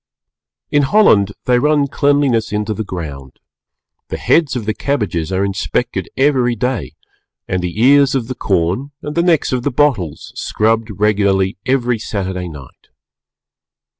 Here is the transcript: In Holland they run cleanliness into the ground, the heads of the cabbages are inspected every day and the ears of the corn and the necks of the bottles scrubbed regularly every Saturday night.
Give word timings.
In 0.71 0.81
Holland 0.81 1.31
they 1.45 1.59
run 1.59 1.85
cleanliness 1.85 2.51
into 2.51 2.73
the 2.73 2.83
ground, 2.83 3.33
the 4.07 4.17
heads 4.17 4.55
of 4.55 4.65
the 4.65 4.73
cabbages 4.73 5.31
are 5.31 5.45
inspected 5.45 6.09
every 6.17 6.55
day 6.55 6.93
and 7.47 7.61
the 7.61 7.79
ears 7.79 8.15
of 8.15 8.27
the 8.27 8.33
corn 8.33 8.89
and 9.03 9.13
the 9.13 9.21
necks 9.21 9.51
of 9.53 9.61
the 9.61 9.69
bottles 9.69 10.31
scrubbed 10.33 10.89
regularly 10.99 11.59
every 11.67 11.99
Saturday 11.99 12.49
night. 12.49 12.87